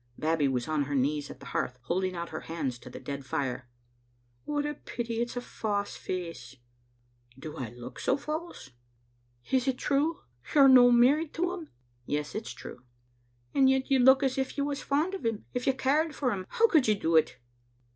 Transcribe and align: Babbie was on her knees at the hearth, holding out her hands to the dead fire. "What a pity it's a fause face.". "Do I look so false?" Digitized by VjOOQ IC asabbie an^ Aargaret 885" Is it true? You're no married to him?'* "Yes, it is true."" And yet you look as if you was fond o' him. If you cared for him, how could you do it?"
Babbie 0.17 0.47
was 0.47 0.67
on 0.67 0.85
her 0.85 0.95
knees 0.95 1.29
at 1.29 1.39
the 1.39 1.45
hearth, 1.45 1.77
holding 1.83 2.15
out 2.15 2.29
her 2.29 2.39
hands 2.39 2.79
to 2.79 2.89
the 2.89 2.99
dead 2.99 3.23
fire. 3.23 3.69
"What 4.45 4.65
a 4.65 4.73
pity 4.73 5.21
it's 5.21 5.37
a 5.37 5.41
fause 5.41 5.95
face.". 5.95 6.55
"Do 7.37 7.55
I 7.57 7.69
look 7.69 7.99
so 7.99 8.17
false?" 8.17 8.69
Digitized 8.69 8.69
by 8.69 8.71
VjOOQ 8.71 8.71
IC 8.71 8.73
asabbie 8.73 8.73
an^ 8.73 8.73
Aargaret 8.73 9.51
885" 9.51 9.51
Is 9.51 9.67
it 9.67 9.77
true? 9.77 10.21
You're 10.59 10.69
no 10.69 10.91
married 10.91 11.33
to 11.35 11.53
him?'* 11.53 11.69
"Yes, 12.07 12.33
it 12.33 12.47
is 12.47 12.53
true."" 12.53 12.83
And 13.53 13.69
yet 13.69 13.91
you 13.91 13.99
look 13.99 14.23
as 14.23 14.37
if 14.39 14.57
you 14.57 14.65
was 14.65 14.81
fond 14.81 15.13
o' 15.13 15.19
him. 15.19 15.45
If 15.53 15.67
you 15.67 15.73
cared 15.73 16.15
for 16.15 16.31
him, 16.31 16.47
how 16.49 16.67
could 16.67 16.87
you 16.87 16.95
do 16.95 17.15
it?" 17.15 17.37